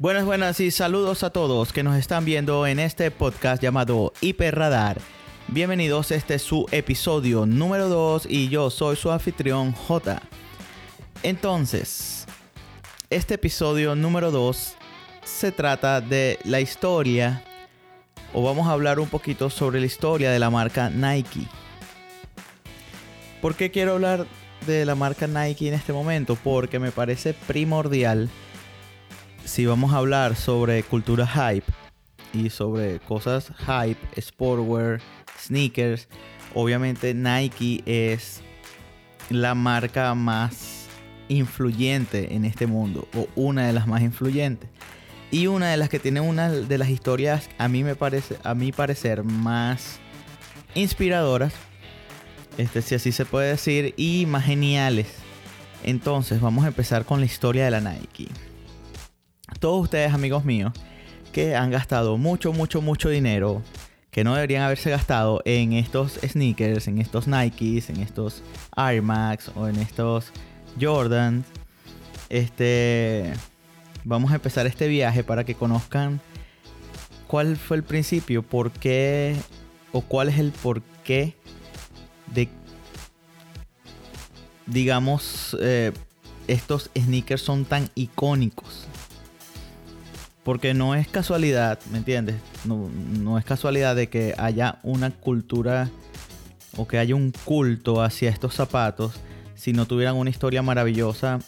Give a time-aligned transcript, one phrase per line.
[0.00, 4.98] Buenas, buenas y saludos a todos que nos están viendo en este podcast llamado Hiperradar.
[5.48, 10.22] Bienvenidos, este es su episodio número 2 y yo soy su anfitrión J.
[11.22, 12.24] Entonces,
[13.10, 14.74] este episodio número 2
[15.22, 17.44] se trata de la historia,
[18.32, 21.46] o vamos a hablar un poquito sobre la historia de la marca Nike.
[23.42, 24.26] ¿Por qué quiero hablar
[24.66, 26.36] de la marca Nike en este momento?
[26.36, 28.30] Porque me parece primordial
[29.50, 31.66] si vamos a hablar sobre cultura hype
[32.32, 35.00] y sobre cosas hype, sportwear,
[35.44, 36.06] sneakers,
[36.54, 38.42] obviamente Nike es
[39.28, 40.86] la marca más
[41.26, 44.70] influyente en este mundo o una de las más influyentes.
[45.32, 48.54] Y una de las que tiene una de las historias a mí me parece a
[48.54, 49.98] mi parecer más
[50.76, 51.52] inspiradoras
[52.56, 55.08] este si así se puede decir y más geniales.
[55.82, 58.28] Entonces vamos a empezar con la historia de la Nike
[59.60, 60.72] todos ustedes amigos míos
[61.32, 63.62] que han gastado mucho mucho mucho dinero
[64.10, 68.42] que no deberían haberse gastado en estos sneakers, en estos Nikes, en estos
[68.76, 70.32] Air Max o en estos
[70.80, 71.44] Jordan.
[72.28, 73.32] Este,
[74.04, 76.20] vamos a empezar este viaje para que conozcan
[77.28, 79.36] cuál fue el principio, por qué
[79.92, 81.36] o cuál es el porqué
[82.34, 82.48] de,
[84.66, 85.92] digamos, eh,
[86.48, 88.89] estos sneakers son tan icónicos.
[90.44, 92.36] Porque no es casualidad, ¿me entiendes?
[92.64, 95.90] No, es casualidad de que haya una cultura
[96.76, 99.12] o que haya un culto hacia estos zapatos
[99.54, 101.40] si no tuvieran una historia maravillosa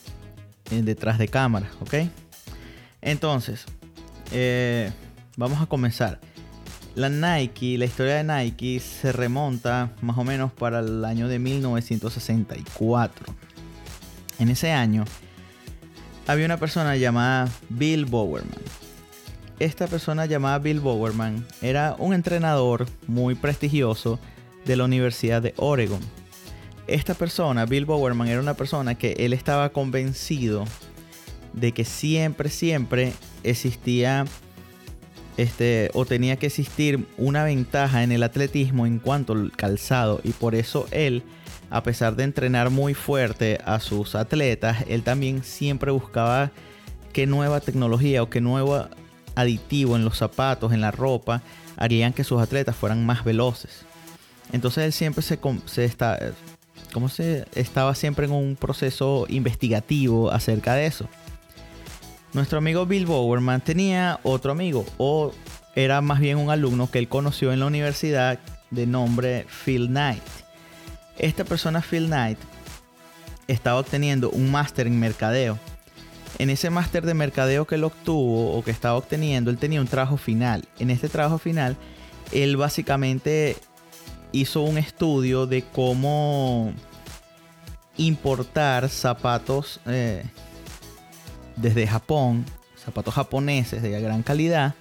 [0.70, 1.94] eh, detrás de cámara, ¿ok?
[3.00, 3.64] Entonces,
[4.30, 4.90] eh,
[5.36, 6.20] vamos a comenzar.
[6.94, 11.38] La Nike, la historia de Nike se remonta más o menos para el año de
[11.38, 13.34] 1964.
[14.38, 15.06] En ese año
[16.26, 18.81] había una persona llamada Bill Bowerman
[19.64, 24.18] esta persona llamada Bill Bowerman era un entrenador muy prestigioso
[24.64, 26.00] de la Universidad de Oregon.
[26.88, 30.64] Esta persona, Bill Bowerman, era una persona que él estaba convencido
[31.52, 33.12] de que siempre, siempre
[33.44, 34.24] existía
[35.36, 40.30] este, o tenía que existir una ventaja en el atletismo en cuanto al calzado y
[40.32, 41.22] por eso él,
[41.70, 46.50] a pesar de entrenar muy fuerte a sus atletas, él también siempre buscaba
[47.12, 48.90] qué nueva tecnología o qué nueva
[49.34, 51.42] aditivo en los zapatos, en la ropa,
[51.76, 53.84] harían que sus atletas fueran más veloces.
[54.52, 56.18] Entonces él siempre se, está,
[56.92, 61.08] como se estaba siempre en un proceso investigativo acerca de eso.
[62.32, 65.32] Nuestro amigo Bill Bowerman tenía otro amigo, o
[65.74, 68.38] era más bien un alumno que él conoció en la universidad
[68.70, 70.22] de nombre Phil Knight.
[71.18, 72.38] Esta persona, Phil Knight,
[73.48, 75.58] estaba obteniendo un máster en mercadeo
[76.38, 79.86] en ese máster de mercadeo que él obtuvo o que estaba obteniendo, él tenía un
[79.86, 80.64] trabajo final.
[80.78, 81.76] En este trabajo final,
[82.32, 83.56] él básicamente
[84.32, 86.72] hizo un estudio de cómo
[87.96, 90.24] importar zapatos eh,
[91.56, 92.44] desde Japón,
[92.82, 94.74] zapatos japoneses de gran calidad,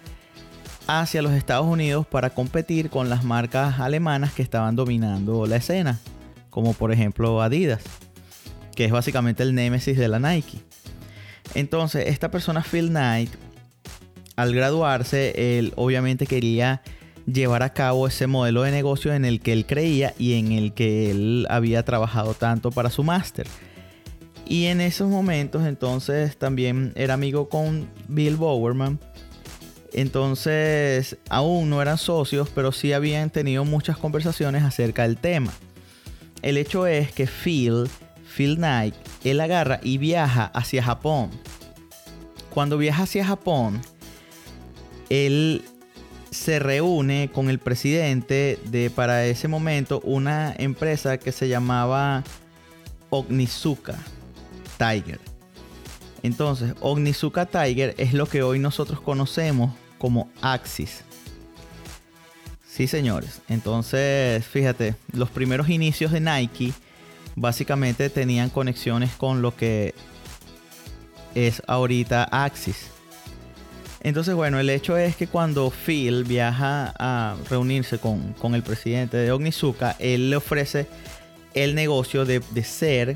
[0.87, 5.99] hacia los Estados Unidos para competir con las marcas alemanas que estaban dominando la escena,
[6.49, 7.81] como por ejemplo Adidas,
[8.75, 10.70] que es básicamente el némesis de la Nike.
[11.55, 13.31] Entonces, esta persona, Phil Knight,
[14.35, 16.81] al graduarse, él obviamente quería
[17.25, 20.73] llevar a cabo ese modelo de negocio en el que él creía y en el
[20.73, 23.47] que él había trabajado tanto para su máster.
[24.47, 28.99] Y en esos momentos entonces también era amigo con Bill Bowerman.
[29.93, 35.53] Entonces aún no eran socios, pero sí habían tenido muchas conversaciones acerca del tema.
[36.41, 37.87] El hecho es que Phil
[38.35, 41.29] Phil Knight, él agarra y viaja hacia Japón.
[42.53, 43.81] Cuando viaja hacia Japón,
[45.09, 45.63] él
[46.31, 52.23] se reúne con el presidente de para ese momento una empresa que se llamaba
[53.09, 53.97] Ognizuka
[54.77, 55.19] Tiger.
[56.23, 61.03] Entonces, Ognizuka Tiger es lo que hoy nosotros conocemos como Axis.
[62.65, 63.41] Sí, señores.
[63.49, 66.73] Entonces, fíjate, los primeros inicios de Nike
[67.35, 69.93] básicamente tenían conexiones con lo que
[71.35, 72.89] es ahorita Axis.
[74.03, 79.31] Entonces, bueno, el hecho es que cuando Phil viaja a reunirse con, el presidente de
[79.31, 80.87] Ognizuka, él le ofrece
[81.53, 83.15] el negocio de, ser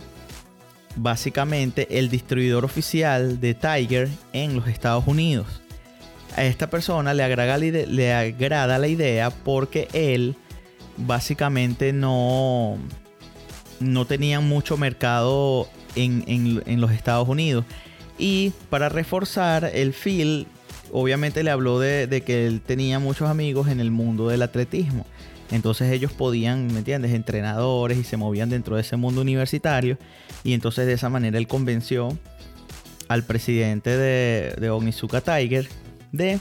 [0.95, 5.47] básicamente el distribuidor oficial de Tiger en los Estados Unidos.
[6.35, 10.35] A esta persona le agrada, le agrada la idea porque él
[10.97, 12.77] básicamente no,
[13.79, 17.65] no tenían mucho mercado en, los Estados Unidos.
[18.17, 20.47] Y para reforzar el Phil,
[20.91, 25.05] obviamente le habló de, de que él tenía muchos amigos en el mundo del atletismo.
[25.51, 29.97] Entonces ellos podían, ¿me entiendes?, entrenadores y se movían dentro de ese mundo universitario.
[30.43, 32.17] Y entonces de esa manera él convenció
[33.07, 35.67] al presidente de, de Onitsuka Tiger
[36.11, 36.39] de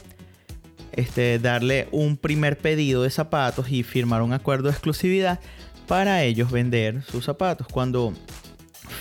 [0.93, 5.41] este, darle un primer pedido de zapatos y firmar un acuerdo de exclusividad
[5.87, 7.67] para ellos vender sus zapatos.
[7.69, 8.13] Cuando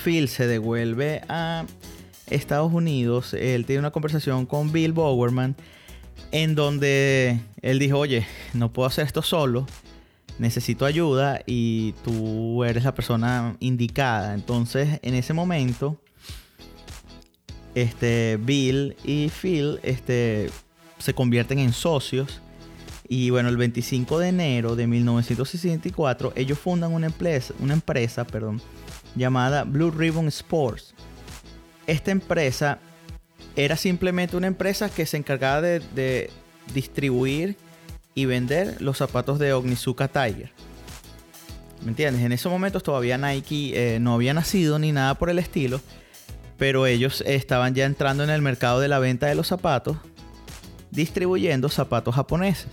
[0.03, 1.65] Phil se devuelve a
[2.27, 5.55] Estados Unidos, él tiene una conversación con Bill Bowerman
[6.31, 9.67] en donde él dijo, oye, no puedo hacer esto solo,
[10.39, 14.33] necesito ayuda y tú eres la persona indicada.
[14.33, 15.99] Entonces, en ese momento,
[17.75, 20.49] este, Bill y Phil este,
[20.97, 22.41] se convierten en socios.
[23.15, 28.59] Y bueno, el 25 de enero de 1964, ellos fundan una empresa, una empresa perdón,
[29.15, 30.95] llamada Blue Ribbon Sports.
[31.85, 32.79] Esta empresa
[33.55, 36.31] era simplemente una empresa que se encargaba de,
[36.73, 37.55] distribuir
[38.15, 40.51] y vender los zapatos de Ognizuka Tiger.
[41.83, 42.23] ¿Me entiendes?
[42.23, 45.81] En esos momentos todavía Nike eh, no había nacido ni nada por el estilo,
[46.57, 49.97] pero ellos estaban ya entrando en el mercado de la venta de los zapatos,
[50.89, 52.69] distribuyendo zapatos japoneses,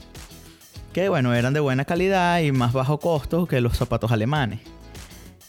[0.92, 4.60] que bueno, eran de buena calidad y más bajo costo que los zapatos alemanes.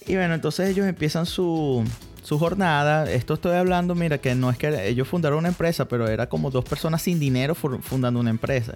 [0.05, 1.83] Y bueno, entonces ellos empiezan su,
[2.23, 3.09] su jornada.
[3.11, 6.51] Esto estoy hablando, mira, que no es que ellos fundaron una empresa, pero era como
[6.51, 8.73] dos personas sin dinero fundando una empresa.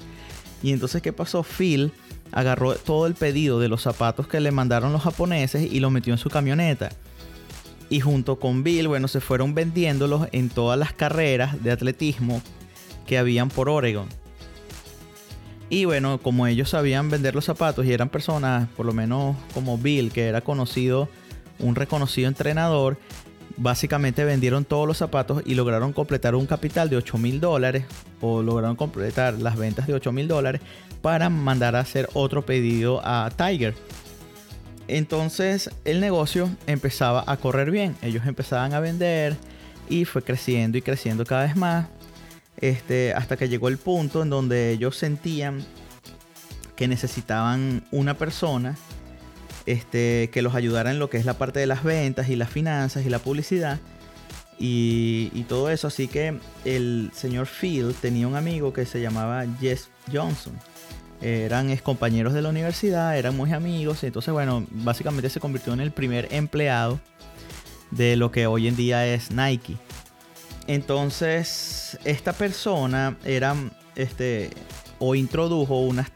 [0.64, 1.44] Y entonces, ¿qué pasó?
[1.44, 1.92] Phil
[2.32, 6.14] agarró todo el pedido de los zapatos que le mandaron los japoneses y los metió
[6.14, 6.90] en su camioneta.
[7.90, 12.42] Y junto con Bill, bueno, se fueron vendiéndolos en todas las carreras de atletismo
[13.06, 14.08] que habían por Oregon.
[15.70, 19.78] Y bueno, como ellos sabían vender los zapatos y eran personas, por lo menos como
[19.78, 21.10] Bill, que era conocido,
[21.60, 22.98] un reconocido entrenador,
[23.58, 27.86] básicamente vendieron todos los zapatos y lograron completar un capital de 8 mil dólares
[28.22, 30.62] o lograron completar las ventas de 8 mil dólares
[31.02, 33.76] para mandar a hacer otro pedido a Tiger.
[34.88, 39.36] Entonces el negocio empezaba a correr bien, ellos empezaban a vender
[39.90, 41.88] y fue creciendo y creciendo cada vez más
[42.70, 45.66] este, hasta que llegó el punto en donde ellos sentían
[46.76, 48.76] que necesitaban una persona
[49.66, 52.50] este, que los ayudara en lo que es la parte de las ventas y las
[52.50, 53.80] finanzas y la publicidad
[54.58, 55.88] y, todo eso.
[55.88, 60.54] Así que el señor Phil tenía un amigo que se llamaba Jess Johnson.
[61.22, 64.04] Eran ex compañeros de la universidad, eran muy amigos.
[64.04, 67.00] Entonces, bueno, básicamente se convirtió en el primer empleado
[67.92, 69.78] de lo que hoy en día es Nike.
[70.68, 73.56] Entonces, esta persona era,
[73.96, 74.50] este,
[75.00, 76.12] o introdujo unas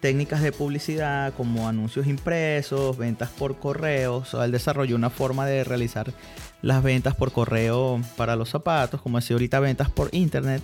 [0.00, 4.24] técnicas de publicidad como anuncios impresos, ventas por correo.
[4.32, 6.12] O él desarrolló una forma de realizar
[6.60, 10.62] las ventas por correo para los zapatos, como decía ahorita ventas por internet,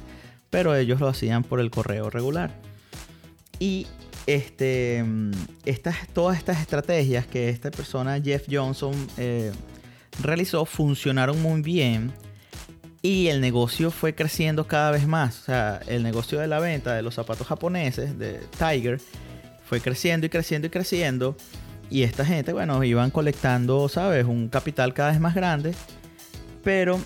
[0.51, 2.51] pero ellos lo hacían por el correo regular.
[3.61, 3.87] Y
[4.27, 5.05] este,
[5.65, 9.53] estas, todas estas estrategias que esta persona, Jeff Johnson, eh,
[10.21, 12.13] realizó funcionaron muy bien
[13.03, 15.41] y el negocio fue creciendo cada vez más.
[15.41, 19.01] O sea, el negocio de la venta de los zapatos japoneses de Tiger
[19.65, 21.37] fue creciendo y creciendo y creciendo.
[21.91, 24.27] Y esta gente, bueno, iban colectando, ¿sabes?
[24.27, 25.75] Un capital cada vez más grande.
[26.65, 26.99] Pero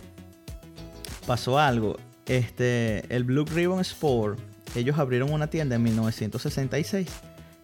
[1.27, 1.97] pasó algo.
[2.27, 4.39] Este, el Blue Ribbon Sport,
[4.75, 7.09] ellos abrieron una tienda en 1966.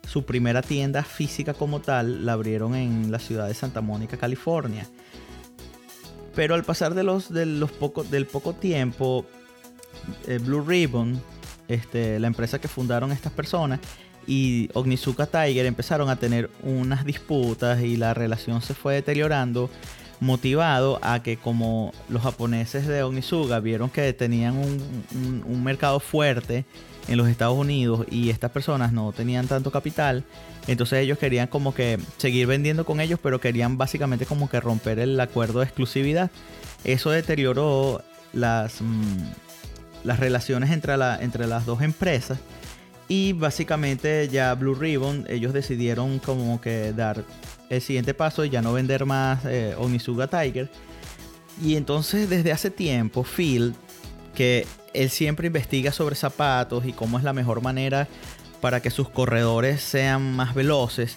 [0.07, 4.87] Su primera tienda física como tal la abrieron en la ciudad de Santa Mónica, California.
[6.39, 7.69] Pero al pasar de los, de los
[8.13, 9.27] del poco tiempo,
[10.29, 11.21] eh, Blue Ribbon,
[11.67, 13.81] este, la empresa que fundaron estas personas,
[14.25, 19.69] y Ognizuka Tiger empezaron a tener unas disputas y la relación se fue deteriorando
[20.21, 26.65] motivado a que como los japoneses de Ognizuka vieron que tenían un, mercado fuerte
[27.09, 30.23] en los Estados Unidos y estas personas no tenían tanto capital,
[30.69, 34.99] entonces ellos querían como que seguir vendiendo con ellos, pero querían básicamente como que romper
[35.01, 36.31] el acuerdo de exclusividad.
[36.85, 39.25] Eso deterioró las, mm,
[40.05, 42.39] las relaciones entre, la, entre las dos empresas
[43.09, 47.25] y básicamente ya Blue Ribbon, ellos decidieron como que dar
[47.71, 49.75] el siguiente paso y ya no vender más eh,
[50.31, 50.71] Tiger.
[51.63, 53.75] Y entonces desde hace tiempo Phil,
[54.35, 58.07] que él siempre investiga sobre zapatos y cómo es la mejor manera
[58.61, 61.17] para que sus corredores sean más veloces,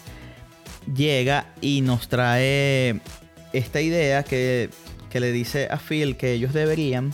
[0.93, 3.01] llega y nos trae
[3.53, 4.69] esta idea que,
[5.10, 7.13] que le dice a Phil que ellos deberían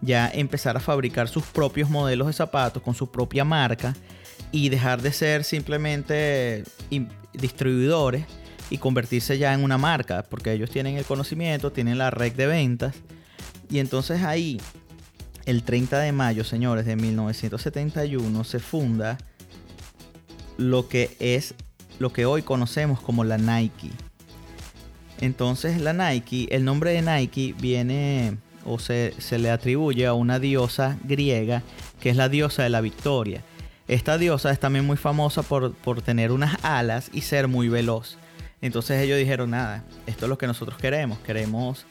[0.00, 3.94] ya empezar a fabricar sus propios modelos de zapatos con su propia marca
[4.52, 6.64] y dejar de ser simplemente
[7.32, 8.24] distribuidores
[8.70, 12.46] y convertirse ya en una marca, porque ellos tienen el conocimiento, tienen la red de
[12.46, 12.94] ventas.
[13.70, 14.60] Y entonces ahí,
[15.44, 19.18] el 30 de mayo, señores, de 1971, se funda
[20.56, 21.54] lo que es
[21.98, 23.90] lo que hoy conocemos como la Nike.
[25.20, 30.38] Entonces la Nike, el nombre de Nike viene o se, se, le atribuye a una
[30.38, 31.62] diosa griega
[32.00, 33.42] que es la diosa de la victoria.
[33.86, 38.16] Esta diosa es también muy famosa por, por tener unas alas y ser muy veloz.
[38.62, 41.18] Entonces ellos dijeron, nada, esto es lo que nosotros queremos.
[41.18, 41.84] Queremos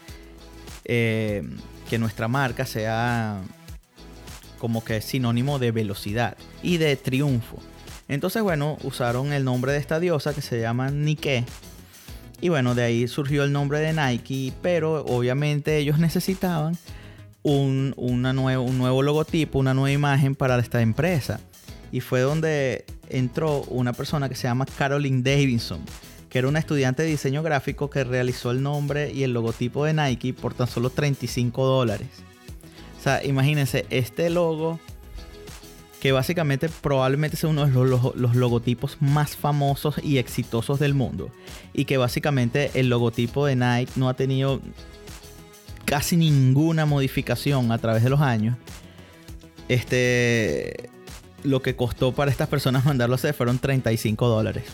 [0.86, 1.44] eh,
[1.90, 3.42] que nuestra marca sea
[4.58, 7.60] como que sinónimo de velocidad y de triunfo.
[8.14, 11.46] Entonces, bueno, usaron el nombre de esta diosa que se llama Nike.
[12.42, 16.78] Y bueno, de ahí surgió el nombre de Nike, pero obviamente ellos necesitaban
[17.42, 21.40] un, nuevo, un nuevo logotipo, una nueva imagen para esta empresa.
[21.92, 25.80] Y fue donde entró una persona que se llama Caroline Davidson,
[26.30, 29.94] que era una estudiante de diseño gráfico que realizó el nombre y el logotipo de
[29.94, 32.10] Nike por tan solo 35 dólares.
[33.00, 34.80] O sea, imagínense, este logo,
[36.04, 41.32] que básicamente probablemente sea uno de los, los, logotipos más famosos y exitosos del mundo.
[41.72, 44.60] Y que básicamente el logotipo de Nike no ha tenido
[45.86, 48.58] casi ninguna modificación a través de los años.
[49.70, 50.90] Este,
[51.42, 54.66] lo que costó para estas personas mandarlo a hacer fueron 35 dólares.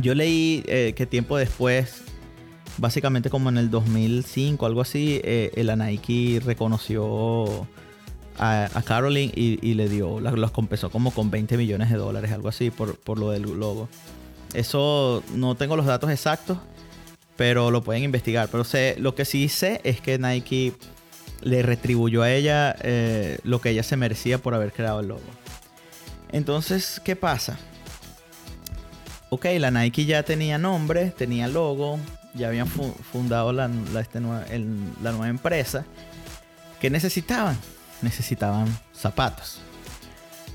[0.00, 2.02] Yo leí eh, que tiempo después,
[2.78, 7.68] básicamente como en el 2005, algo así, eh, el Nike reconoció
[8.38, 12.70] a, Caroline y, le dio, los compensó como con 20 millones de dólares, algo así,
[12.70, 13.88] por, por lo del logo.
[14.54, 16.58] Eso no tengo los datos exactos,
[17.36, 18.48] pero lo pueden investigar.
[18.48, 20.74] Pero sé, lo que sí sé es que Nike
[21.40, 25.22] le retribuyó a ella eh, lo que ella se merecía por haber creado el logo.
[26.30, 27.58] Entonces, ¿qué pasa?
[29.32, 31.98] ok, la Nike ya tenía nombre, tenía logo,
[32.34, 35.86] ya habían fundado la, este la nueva empresa.
[36.78, 37.56] ¿Qué necesitaban?
[38.02, 39.60] Necesitaban zapatos.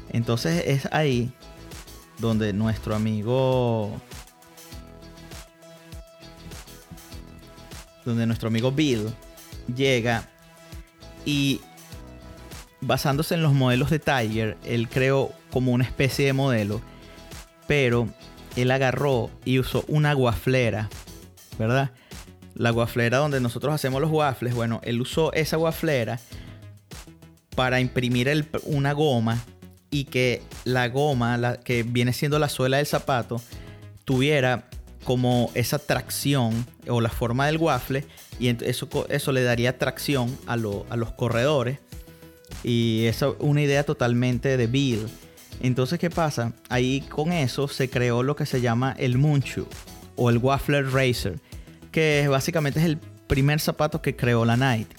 [0.10, 1.32] Entonces es ahí
[2.20, 4.00] donde nuestro amigo
[8.06, 9.14] donde nuestro amigo Bill
[9.76, 10.24] llega
[11.26, 11.60] y
[12.80, 16.82] basándose en los modelos de Tiger, él creó como una especie de modelo,
[17.68, 18.08] pero
[18.56, 20.90] él agarró y usó una guaflera,
[21.60, 21.92] ¿verdad?
[22.56, 26.20] La guaflera donde nosotros hacemos los waffles, bueno, él usó esa guaflera
[27.58, 29.44] para imprimir una goma
[29.90, 33.42] y que la goma, que viene siendo la suela del zapato,
[34.06, 34.70] tuviera
[35.04, 38.06] como esa tracción o la forma del waffle
[38.40, 41.80] y eso, eso le daría tracción a, a los corredores
[42.64, 45.08] y esa es una idea totalmente de Bill
[45.60, 46.54] entonces, ¿qué pasa?
[46.70, 49.66] Ahí con eso se creó lo que se llama el Munchu
[50.16, 51.40] o el Waffler Racer,
[51.92, 54.96] que básicamente es el primer zapato que creó la Nike.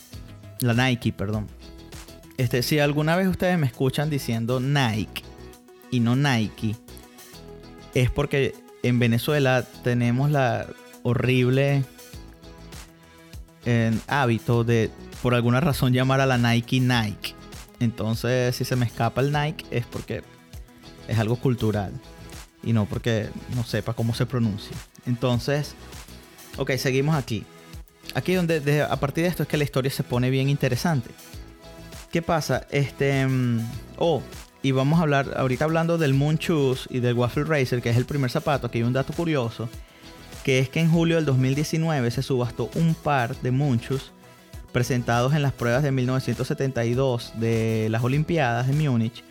[0.60, 1.46] La Nike, perdón.
[2.38, 5.24] Este, si alguna vez ustedes me escuchan diciendo Nike
[5.90, 6.76] y no Nike,
[7.94, 8.54] es porque
[8.84, 10.68] en Venezuela tenemos la
[11.02, 11.84] horrible
[13.66, 14.90] eh, hábito de
[15.20, 17.34] por alguna razón llamar a la Nike Nike.
[17.80, 20.22] Entonces, si se me escapa el Nike es porque
[21.08, 21.92] es algo cultural
[22.62, 24.76] y no porque no sepa cómo se pronuncia.
[25.06, 25.74] Entonces,
[26.56, 27.44] ok, seguimos aquí.
[28.14, 31.10] Aquí donde a partir de esto es que la historia se pone bien interesante.
[32.10, 32.66] ¿Qué pasa?
[32.70, 33.60] Este, mm,
[33.98, 34.22] oh,
[34.62, 36.38] y vamos a hablar ahorita hablando del Moon
[36.88, 38.66] y del Waffle Racer, que es el primer zapato.
[38.66, 39.68] Aquí hay un dato curioso,
[40.44, 43.80] que es que en julio del 2019 se subastó un par de Moon
[44.72, 49.24] presentados en las pruebas de 1972 de las Olimpiadas de Múnich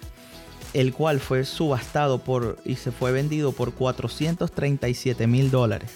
[0.74, 5.92] el cual fue subastado por y se fue vendido por 437 mil dólares,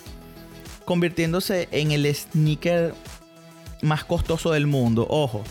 [0.85, 2.93] convirtiéndose en el sneaker
[3.81, 5.05] más costoso del mundo.
[5.09, 5.43] Ojo,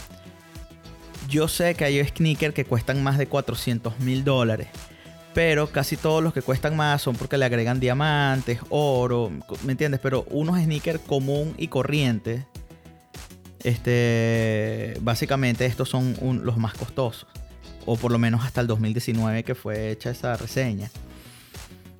[1.31, 4.69] yo sé que hay sneakers que cuestan más de 400 mil dólares,
[5.33, 9.31] pero casi todos los que cuestan más son porque le agregan diamantes, oro,
[9.65, 10.01] ¿me entiendes?
[10.03, 12.45] Pero unos sneakers común y corriente,
[13.63, 17.27] este, básicamente estos son los más costosos
[17.87, 20.91] o por lo menos hasta el 2019 que fue hecha esa reseña.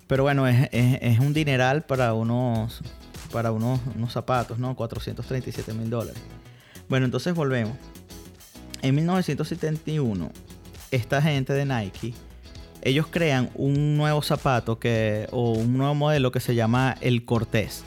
[0.07, 2.81] Pero bueno, es, un dineral para unos,
[3.31, 4.75] para unos, unos zapatos, ¿no?
[4.75, 6.21] 437 mil dólares.
[6.89, 7.77] Bueno, entonces volvemos.
[8.83, 10.31] En 1971,
[10.91, 12.15] esta gente de Nike,
[12.83, 17.85] ellos crean un nuevo zapato que, o un nuevo modelo que se llama el Cortés.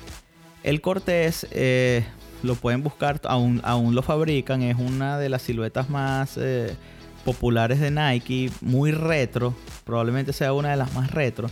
[0.64, 2.06] El Cortés eh,
[2.44, 6.38] lo pueden buscar, aún, aún lo fabrican, es una de las siluetas más...
[6.38, 6.76] Eh,
[7.24, 11.50] populares de Nike, muy retro, probablemente sea una de las más retro.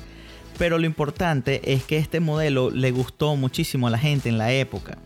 [0.57, 4.51] Pero lo importante es que este modelo le gustó muchísimo a la gente en la
[4.51, 4.98] época.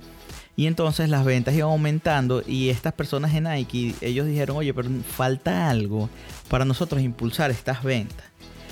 [0.57, 4.89] Y entonces las ventas iban aumentando y estas personas en Nike, ellos dijeron, oye, pero
[5.05, 6.09] falta algo
[6.49, 8.25] para nosotros impulsar estas ventas.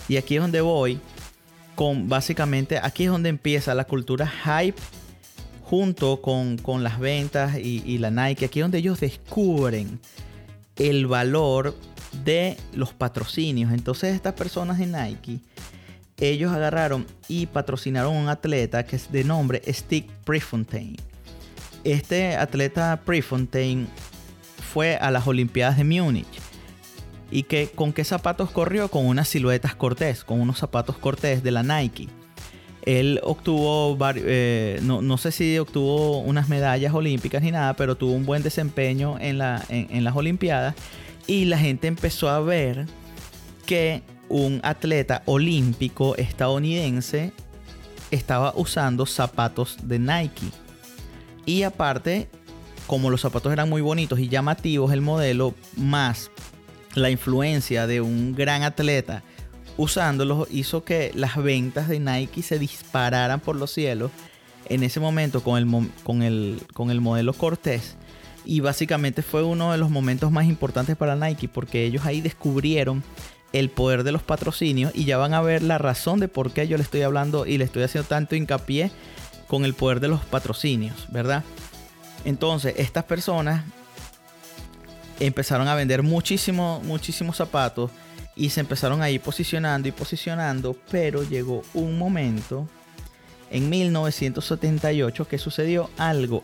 [0.08, 1.00] Y aquí es donde voy
[1.76, 4.80] con básicamente, aquí es donde empieza la cultura hype
[5.64, 8.46] junto con, las ventas y, la Nike.
[8.46, 10.00] Aquí es donde ellos descubren
[10.78, 11.76] el valor
[12.24, 13.74] de los patrocinios.
[13.74, 15.40] Entonces estas personas en Nike,
[16.18, 21.13] ellos agarraron y patrocinaron a un atleta que es de nombre Stick Prefontaine
[21.84, 23.88] este atleta Prefontaine
[24.74, 26.28] fue a las Olimpiadas de Múnich.
[27.32, 28.90] ¿Y que, con qué zapatos corrió?
[28.90, 32.08] Con unas siluetas Cortés, con unos zapatos Cortés de la Nike.
[32.86, 38.26] Él obtuvo, eh, no, sé si obtuvo unas medallas olímpicas ni nada, pero tuvo un
[38.26, 40.76] buen desempeño en las Olimpiadas.
[41.26, 42.86] Y la gente empezó a ver
[43.66, 47.32] que un atleta olímpico estadounidense
[48.12, 50.48] estaba usando zapatos de Nike.
[51.46, 52.30] Y aparte,
[52.88, 56.32] como los zapatos eran muy bonitos y llamativos, el modelo, más
[56.96, 59.24] la influencia de un gran atleta
[59.78, 64.12] usándolos, hizo que las ventas de Nike se dispararan por los cielos
[64.70, 67.96] en ese momento con el, con el, con el modelo Cortés.
[68.46, 73.04] Y básicamente fue uno de los momentos más importantes para Nike porque ellos ahí descubrieron
[73.54, 76.68] el poder de los patrocinios y ya van a ver la razón de por qué
[76.68, 78.92] yo le estoy hablando y le estoy haciendo tanto hincapié
[79.54, 81.44] con el poder de los patrocinios, ¿verdad?
[82.26, 83.64] Entonces, estas personas
[85.20, 87.92] empezaron a vender muchísimo, muchísimos zapatos
[88.36, 92.68] y se empezaron a ir posicionando y posicionando, pero llegó un momento
[93.52, 96.42] en 1978 que sucedió algo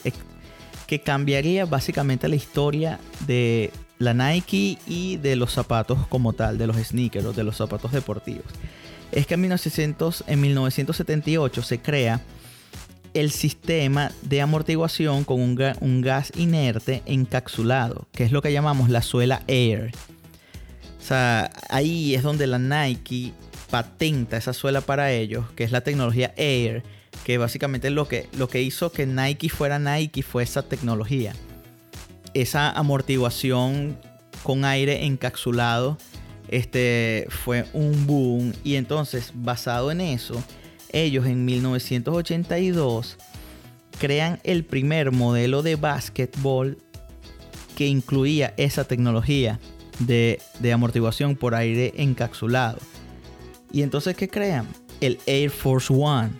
[0.86, 6.68] que cambiaría básicamente la historia de la Nike y de los zapatos como tal, de
[6.68, 8.46] los sneakers, de los zapatos deportivos.
[9.12, 12.22] Es que en, 1900, en 1978 se crea
[13.14, 19.02] el sistema de amortiguación con un, gas inerte encapsulado, que es lo que llamamos la
[19.02, 19.92] suela Air.
[21.00, 23.34] O sea, ahí es donde la Nike
[23.70, 26.84] patenta esa suela para ellos, que es la tecnología Air,
[27.24, 31.34] que básicamente lo que, lo que hizo que Nike fuera Nike fue esa tecnología.
[32.34, 33.98] Esa amortiguación
[34.44, 35.98] con aire encapsulado
[36.48, 40.44] este, fue un boom y entonces basado en eso
[40.92, 43.18] ellos en 1982
[44.00, 46.78] crean el primer modelo de básquetbol
[47.76, 49.60] que incluía esa tecnología
[50.00, 50.42] de,
[50.74, 52.80] amortiguación por aire encapsulado.
[53.72, 54.68] Y entonces, ¿qué crean?
[55.00, 56.32] El Air Force One.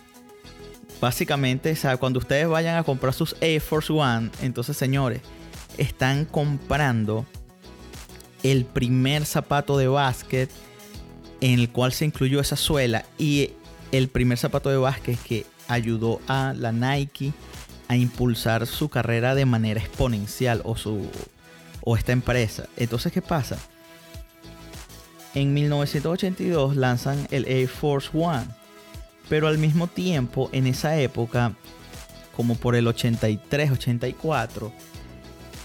[1.00, 5.22] Básicamente, cuando ustedes vayan a comprar sus Air Force One, entonces, señores,
[5.78, 7.26] están comprando
[8.44, 10.50] el primer zapato de básquet
[11.42, 13.52] en el cual se incluyó esa suela y
[13.92, 17.34] el primer zapato de básquet que ayudó a la Nike
[17.88, 21.10] a impulsar su carrera de manera exponencial o, su,
[21.82, 22.68] o esta empresa.
[22.78, 23.58] Entonces, ¿qué pasa?
[25.34, 28.46] En 1982 lanzan el Air Force One,
[29.28, 31.54] pero al mismo tiempo, en esa época,
[32.36, 34.72] como por el 83-84,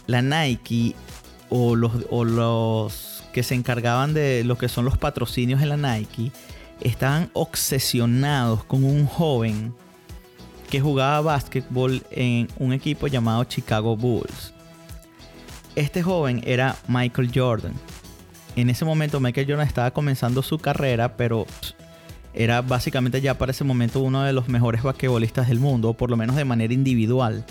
[0.06, 0.94] la Nike
[1.48, 5.76] o los, o los que se encargaban de lo que son los patrocinios en la
[5.76, 6.30] Nike,
[6.80, 9.74] estaban obsesionados con un joven
[10.70, 14.52] que jugaba básquetbol en un equipo llamado Chicago Bulls.
[15.76, 17.74] Este joven era Michael Jordan.
[18.56, 21.46] En ese momento Michael Jordan estaba comenzando su carrera, pero
[22.32, 26.10] era básicamente ya para ese momento uno de los mejores basquetbolistas del mundo, o por
[26.10, 27.44] lo menos de manera individual.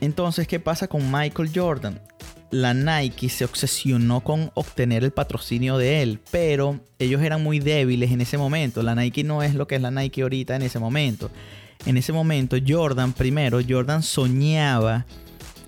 [0.00, 2.00] Entonces, ¿qué pasa con Michael Jordan?
[2.50, 8.10] La Nike se obsesionó con obtener el patrocinio de él, pero ellos eran muy débiles
[8.12, 8.82] en ese momento.
[8.82, 11.30] La Nike no es lo que es la Nike ahorita en ese momento.
[11.84, 15.04] En ese momento, Jordan, primero, Jordan soñaba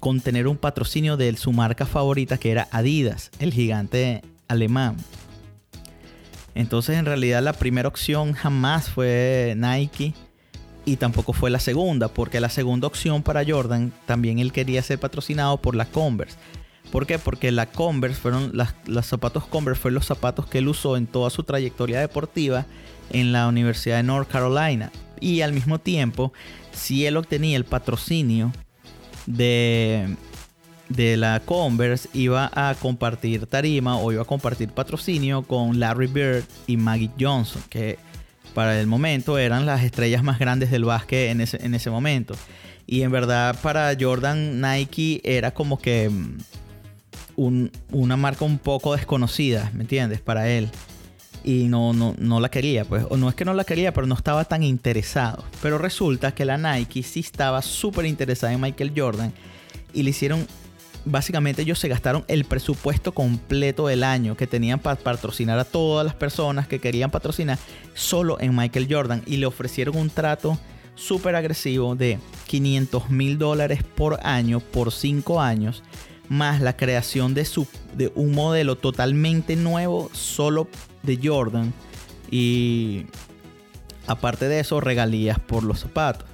[0.01, 4.97] con tener un patrocinio de su marca favorita que era Adidas, el gigante alemán.
[6.55, 10.15] Entonces, en realidad, la primera opción jamás fue Nike
[10.85, 14.99] y tampoco fue la segunda, porque la segunda opción para Jordan también él quería ser
[14.99, 16.37] patrocinado por la Converse.
[16.91, 17.19] ¿Por qué?
[17.19, 18.53] Porque la Converse fueron
[18.87, 22.67] los zapatos Converse fueron los zapatos que él usó en toda su trayectoria deportiva
[23.11, 24.91] en la Universidad de North Carolina.
[25.21, 26.33] Y al mismo tiempo,
[26.73, 28.53] si él obtenía el patrocinio
[29.27, 30.17] de,
[30.89, 36.45] de la Converse, iba a compartir tarima o iba a compartir patrocinio con Larry Bird
[36.67, 37.99] y Maggie Johnson, que
[38.55, 42.35] para el momento eran las estrellas más grandes del básquet en ese, en ese momento.
[42.87, 46.11] Y en verdad para Jordan Nike era como que
[47.39, 50.21] una marca un poco desconocida, ¿me entiendes?
[50.21, 50.69] Para él.
[51.45, 54.07] y no, no, no la quería, pues, o no es que no la quería, pero
[54.07, 55.45] no estaba tan interesado.
[55.63, 59.33] Pero resulta que la Nike sí estaba súper interesada en Michael Jordan
[59.95, 60.47] y le hicieron,
[61.05, 66.05] básicamente ellos se gastaron el presupuesto completo del año que tenían para patrocinar a todas
[66.05, 67.57] las personas que querían patrocinar
[67.95, 70.59] solo en Michael Jordan y le ofrecieron un trato
[70.97, 75.85] súper agresivo de 500 mil dólares por año por 5 años
[76.29, 80.69] más la creación de, su, de un modelo totalmente nuevo solo
[81.03, 81.73] de Jordan
[82.31, 83.07] y
[84.07, 86.29] aparte de eso regalías por los zapatos.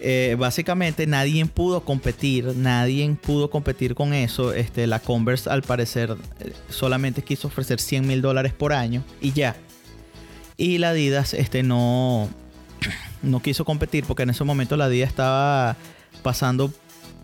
[0.00, 4.52] Eh, básicamente nadie pudo competir, nadie pudo competir con eso.
[4.52, 9.32] Este, la Converse al parecer eh, solamente quiso ofrecer 100 mil dólares por año y
[9.32, 9.56] ya.
[10.56, 12.28] Y la Adidas este, no,
[13.22, 15.76] no quiso competir porque en ese momento la Adidas estaba
[16.22, 16.72] pasando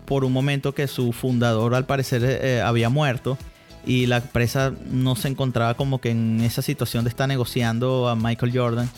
[0.04, 3.38] por un momento que su fundador al parecer eh, había muerto
[3.86, 8.16] y la empresa no se encontraba como que en esa situación de estar negociando a
[8.16, 8.90] Michael Jordan.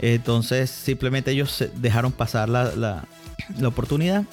[0.00, 4.24] Entonces simplemente ellos dejaron pasar la, la, oportunidad.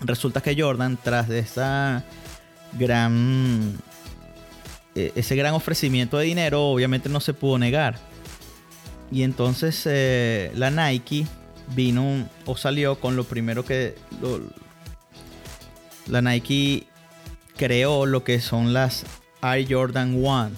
[0.00, 2.04] Resulta que Jordan, tras de esa
[2.78, 3.78] gran
[4.94, 7.98] e, ese gran ofrecimiento de dinero, obviamente no se pudo negar.
[9.12, 11.26] Y entonces eh, la Nike
[11.74, 13.94] vino o salió con lo primero que
[16.10, 16.86] la Nike
[17.56, 19.04] creó lo que son las
[19.42, 20.50] Air Jordan 1.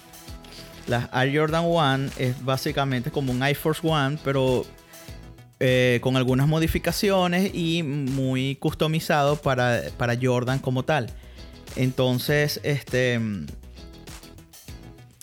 [0.88, 4.64] Las Air Jordan 1 es básicamente como un Air Force One, pero
[5.60, 11.10] eh, con algunas modificaciones y muy customizado para, para Jordan como tal.
[11.76, 13.20] Entonces, este.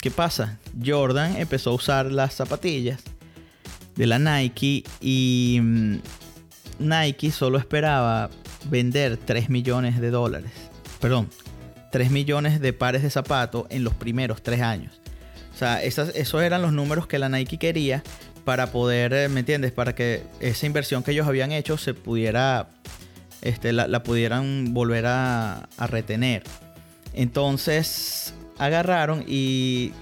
[0.00, 0.58] ¿Qué pasa?
[0.82, 3.00] Jordan empezó a usar las zapatillas
[3.96, 5.96] de la Nike y mm,
[6.78, 8.30] Nike solo esperaba
[8.64, 10.52] vender 3 millones de dólares.
[11.00, 11.28] Perdón,
[11.92, 15.00] 3 millones de pares de zapatos en los primeros 3 años.
[15.54, 18.02] O sea, esos eran los números que la Nike quería
[18.44, 19.72] para poder, eh, ¿me entiendes?
[19.72, 22.68] Para que esa inversión que ellos habían hecho se pudiera,
[23.42, 26.42] este, la, pudieran volver a, a retener.
[27.12, 29.92] Entonces agarraron y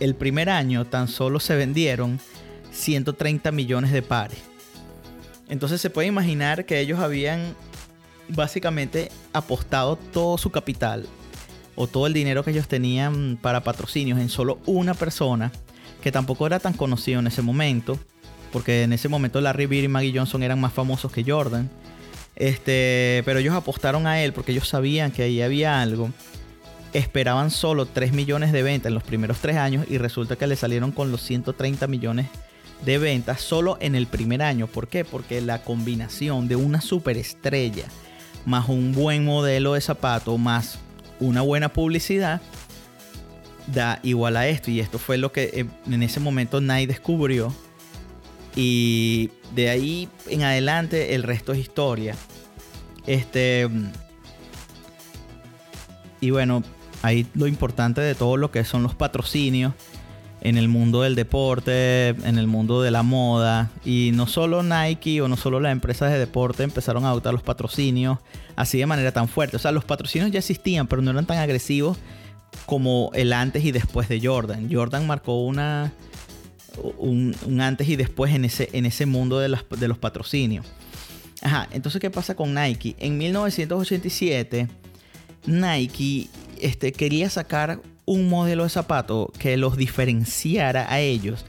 [0.00, 2.20] el primer año tan solo se vendieron
[2.72, 4.38] 130 millones de pares.
[5.48, 7.54] Entonces se puede imaginar que ellos habían
[8.28, 11.06] básicamente apostado todo su capital
[11.74, 15.52] o todo el dinero que ellos tenían para patrocinios en solo una persona,
[16.02, 17.98] que tampoco era tan conocido en ese momento,
[18.52, 21.70] porque en ese momento Larry Bird y Maggie Johnson eran más famosos que Jordan.
[22.34, 26.10] Este, pero ellos apostaron a él porque ellos sabían que ahí había algo.
[26.92, 30.56] Esperaban solo 3 millones de ventas en los primeros 3 años y resulta que le
[30.56, 32.26] salieron con los 130 millones
[32.84, 34.66] de ventas solo en el primer año.
[34.66, 35.04] ¿Por qué?
[35.04, 37.84] Porque la combinación de una superestrella
[38.48, 40.78] más un buen modelo de zapato, más
[41.20, 42.40] una buena publicidad,
[43.66, 44.70] da igual a esto.
[44.70, 47.52] Y esto fue lo que eh, en ese momento Nike descubrió.
[48.56, 52.14] Y de ahí en adelante el resto es historia.
[53.06, 53.68] Este.
[56.20, 56.62] Y bueno,
[57.02, 59.74] ahí lo importante de todo lo que son los patrocinios
[60.40, 63.70] en el mundo del deporte, en el mundo de la moda.
[63.84, 67.42] Y no solo Nike o no solo las empresas de deporte empezaron a adoptar los
[67.42, 68.18] patrocinios
[68.56, 69.56] así de manera tan fuerte.
[69.56, 71.96] O sea, los patrocinios ya existían, pero no eran tan agresivos
[72.66, 74.68] como el antes y después de Jordan.
[74.72, 75.92] Jordan marcó una,
[76.98, 80.66] un, antes y después en ese, en ese mundo de, de los patrocinios.
[81.40, 82.96] Ajá, entonces, ¿qué pasa con Nike?
[82.98, 84.68] En 1987,
[85.46, 86.28] Nike
[86.60, 91.44] este, quería sacar un modelo de zapato que los diferenciara a ellos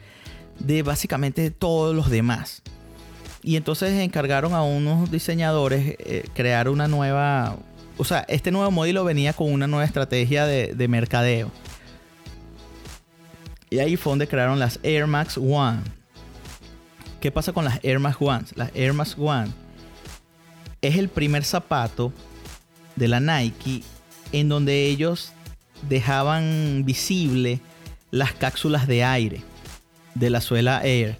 [0.59, 2.61] de básicamente todos los demás.
[3.41, 7.55] Y entonces encargaron a unos diseñadores eh, crear una nueva...
[7.97, 11.49] O sea, este nuevo modelo venía con una nueva estrategia de, de mercadeo.
[13.69, 15.79] Y ahí fue donde crearon las Air Max One.
[17.21, 18.45] ¿Qué pasa con las Air Max One?
[18.55, 19.49] Las Air Max One
[20.81, 22.11] es el primer zapato
[22.97, 23.83] de la Nike
[24.31, 25.33] en donde ellos
[25.87, 27.59] dejaban visible
[28.11, 29.41] las cápsulas de aire
[30.15, 31.19] de la suela Air.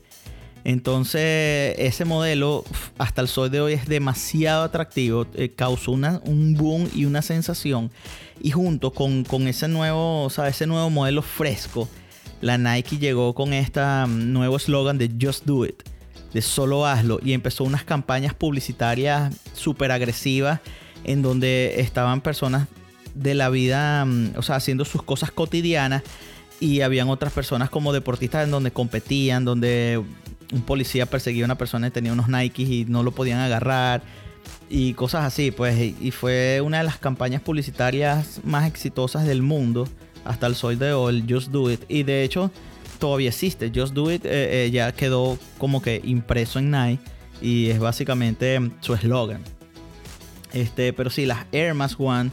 [0.63, 2.65] Entonces, ese modelo
[2.98, 7.22] hasta el sol de hoy es demasiado atractivo, eh, causó una, un boom y una
[7.22, 7.91] sensación.
[8.41, 11.88] Y junto con, ese, nuevo, o ese nuevo modelo fresco,
[12.41, 15.82] la Nike llegó con este nuevo eslogan de Just Do It,
[16.34, 20.60] de solo hazlo, y empezó unas campañas publicitarias súper agresivas
[21.04, 22.67] en donde estaban personas
[23.13, 26.04] de la vida, mm, o sea, haciendo sus cosas cotidianas
[26.60, 30.02] y habían otras personas como deportistas en donde competían, donde
[30.52, 34.02] un policía perseguía a una persona y tenía unos Nikes y no lo podían agarrar
[34.69, 39.88] y cosas así, pues, y fue una de las campañas publicitarias más exitosas del mundo
[40.26, 41.82] hasta el sol de hoy, Just Do It.
[41.88, 42.52] Y de hecho,
[43.00, 43.72] todavía existe.
[43.74, 47.04] Just Do It eh, eh, ya quedó como que impreso en Nike
[47.41, 49.43] y es básicamente su eslogan.
[50.54, 52.32] Este, pero sí, las Air Max One,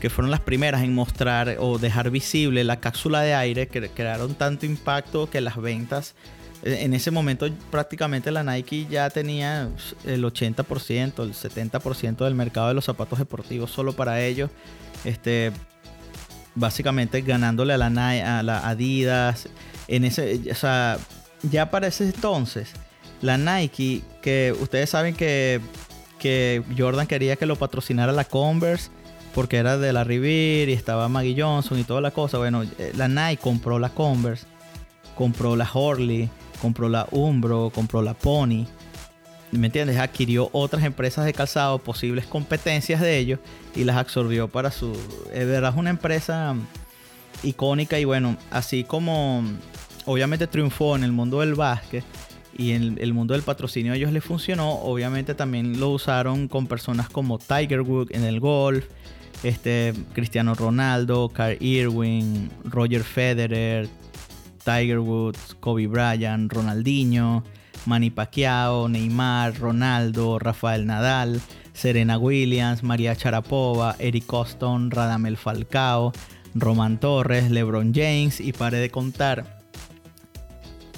[0.00, 4.34] que fueron las primeras en mostrar o dejar visible la cápsula de aire, que crearon
[4.34, 6.14] tanto impacto que las ventas
[6.62, 9.70] eh, en ese momento prácticamente la Nike ya tenía
[10.04, 14.50] el 80%, el 70% del mercado de los zapatos deportivos solo para ellos.
[15.04, 15.52] Este,
[16.54, 19.48] básicamente ganándole a la, a la Adidas.
[19.86, 20.98] En ese, o sea,
[21.42, 22.72] ya para ese entonces,
[23.22, 25.60] la Nike, que ustedes saben que,
[26.18, 28.90] que Jordan quería que lo patrocinara la Converse
[29.34, 32.38] porque era de la Revere y estaba Maggie Johnson y toda la cosa.
[32.38, 34.46] Bueno, eh, la Nike compró la Converse,
[35.14, 38.66] compró la Horley compró la Umbro, compró la Pony.
[39.50, 39.96] ¿Me entiendes?
[39.96, 43.40] Adquirió otras empresas de calzado, posibles competencias de ellos,
[43.74, 44.92] y las absorbió para su.
[45.32, 46.54] Es verdad, es una empresa
[47.42, 49.42] icónica y bueno, así como
[50.04, 52.04] obviamente triunfó en el mundo del básquet
[52.56, 56.66] y en el mundo del patrocinio a ellos les funcionó, obviamente también lo usaron con
[56.66, 58.86] personas como Tiger Woods en el golf,
[59.42, 63.88] este Cristiano Ronaldo, Carl Irwin, Roger Federer,
[64.64, 67.44] Tiger Woods, Kobe Bryant, Ronaldinho,
[67.86, 71.40] Manny Pacquiao, Neymar, Ronaldo, Rafael Nadal,
[71.72, 76.12] Serena Williams, María Charapova, Eric Coston, Radamel Falcao,
[76.54, 79.60] Roman Torres, LeBron James y pare de contar.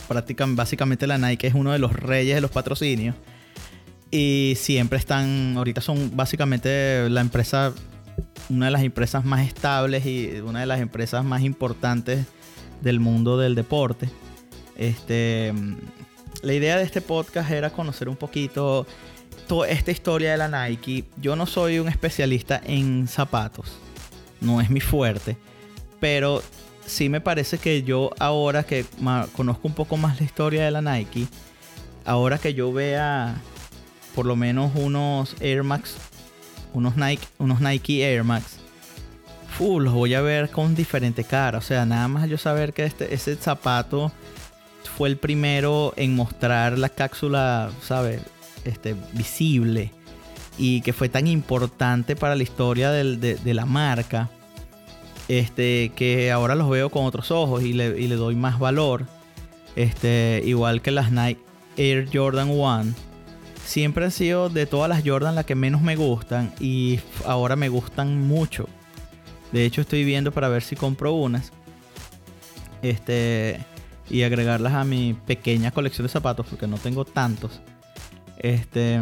[0.08, 3.14] Prácticamente, básicamente la Nike es uno de los reyes de los patrocinios.
[4.10, 7.72] Y siempre están, ahorita son básicamente la empresa,
[8.50, 12.26] una de las empresas más estables y una de las empresas más importantes
[12.82, 14.10] del mundo del deporte.
[14.76, 15.54] Este,
[16.42, 18.86] la idea de este podcast era conocer un poquito
[19.46, 21.04] toda esta historia de la Nike.
[21.16, 23.78] Yo no soy un especialista en zapatos,
[24.40, 25.36] no es mi fuerte,
[26.00, 26.42] pero
[26.86, 28.84] sí me parece que yo ahora que
[29.32, 31.26] conozco un poco más la historia de la Nike,
[32.04, 33.40] ahora que yo vea
[34.14, 35.96] por lo menos unos Air Max,
[36.72, 38.60] unos Nike, unos Nike Air Max,
[39.60, 41.58] los voy a ver con diferente cara.
[41.58, 44.10] O sea, nada más yo saber que este, ese zapato
[44.96, 48.22] fue el primero en mostrar la cápsula, ¿sabes?
[48.64, 49.92] Este, visible.
[50.58, 54.30] Y que fue tan importante para la historia de, la marca.
[55.28, 59.06] Este, que ahora los veo con otros ojos y le, y le doy más valor.
[59.76, 61.40] Este, igual que las Nike
[61.76, 63.09] Air Jordan 1
[63.70, 67.68] siempre han sido de todas las Jordan las que menos me gustan y ahora me
[67.68, 68.68] gustan mucho.
[69.52, 71.52] De hecho, estoy viendo para ver si compro unas.
[72.82, 73.64] Este.
[74.08, 76.46] Y agregarlas a mi pequeña colección de zapatos.
[76.46, 77.60] Porque no tengo tantos.
[78.38, 79.00] Este.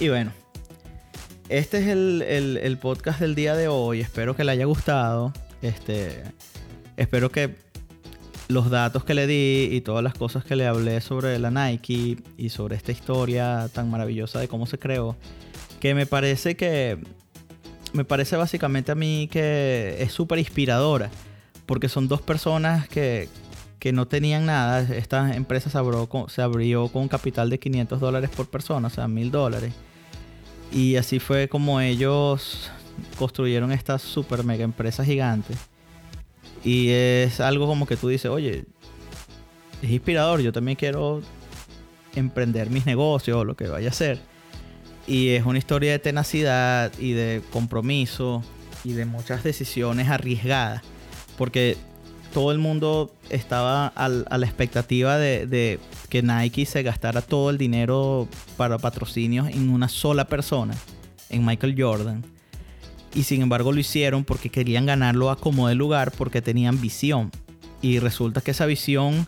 [0.00, 0.32] Y bueno.
[1.50, 4.00] Este es el, podcast del día de hoy.
[4.00, 5.32] Espero que le haya gustado.
[5.60, 6.22] Este.
[6.96, 7.56] Espero que
[8.48, 12.16] los datos que le di y todas las cosas que le hablé sobre la Nike
[12.36, 15.16] y sobre esta historia tan maravillosa de cómo se creó,
[15.80, 16.98] que me parece que
[17.92, 21.10] me parece básicamente a mí que es súper inspiradora,
[21.66, 23.28] porque son dos personas que,
[23.92, 24.80] no tenían nada.
[24.80, 29.72] Esta empresa se abrió, con, capital de 500 dólares por persona, o sea, 1000 dólares.
[30.70, 32.70] Y así fue como ellos
[33.18, 35.54] construyeron esta super mega empresa gigante.
[36.64, 38.64] Y es algo como que tú dices, oye,
[39.82, 41.22] es inspirador, yo también quiero
[42.14, 44.18] emprender mis negocios o lo que vaya a hacer.
[45.06, 48.42] Y es una historia de tenacidad y de compromiso
[48.84, 50.82] y de muchas decisiones arriesgadas.
[51.36, 51.76] Porque
[52.32, 58.28] todo el mundo estaba a la expectativa de, que Nike se gastara todo el dinero
[58.56, 60.74] para patrocinios en una sola persona,
[61.30, 62.24] en Michael Jordan.
[63.14, 67.30] Y sin embargo lo hicieron porque querían ganarlo a como de lugar, porque tenían visión.
[67.80, 69.26] Y resulta que esa visión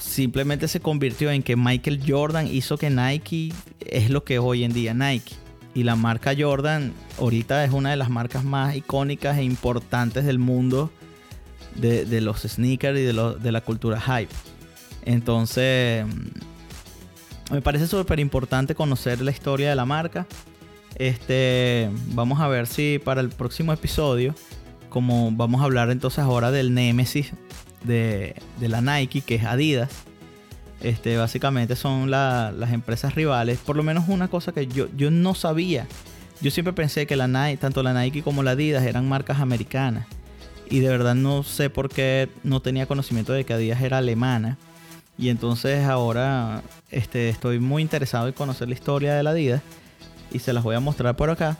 [0.00, 4.64] simplemente se convirtió en que Michael Jordan hizo que Nike es lo que es hoy
[4.64, 5.34] en día Nike.
[5.74, 10.38] Y la marca Jordan ahorita es una de las marcas más icónicas e importantes del
[10.38, 10.90] mundo
[11.74, 14.32] de, los sneakers y de, de la cultura hype.
[15.04, 16.06] Entonces,
[17.50, 20.26] me parece súper importante conocer la historia de la marca.
[20.96, 24.34] Este, vamos a ver si para el próximo episodio,
[24.88, 27.32] como vamos a hablar entonces ahora del Nemesis
[27.84, 29.90] de, de la Nike, que es Adidas
[30.80, 33.58] este, básicamente son las empresas rivales.
[33.58, 35.86] Por lo menos una cosa que yo, yo no sabía.
[36.40, 40.06] Yo siempre pensé que la Nike, tanto la Nike como la Adidas eran marcas americanas.
[40.68, 44.58] Y de verdad no sé por qué no tenía conocimiento de que Adidas era alemana.
[45.18, 49.62] Y entonces ahora este, estoy muy interesado en conocer la historia de la Adidas.
[50.30, 51.58] Y se las voy a mostrar por acá.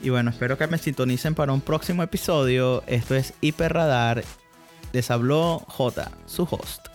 [0.00, 2.82] Y bueno, espero que me sintonicen para un próximo episodio.
[2.86, 4.24] Esto es Hiperradar
[4.92, 6.87] Les habló J, su host.